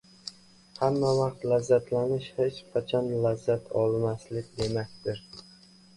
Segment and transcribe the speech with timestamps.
[0.79, 5.25] Hammavaqt lazzatlanish— hech qachon lazzat olmaslik demakdir.